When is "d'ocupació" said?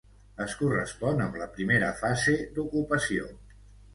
2.57-3.29